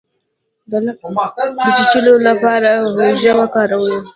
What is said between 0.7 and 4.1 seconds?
د لړم د چیچلو لپاره هوږه وکاروئ